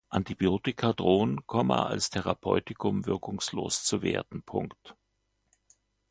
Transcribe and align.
Antibiotika 0.09 0.93
drohen, 0.93 1.41
als 1.69 2.09
Therapeutikum 2.09 3.05
wirkungslos 3.05 3.83
zu 3.83 4.01
werden. 4.01 4.43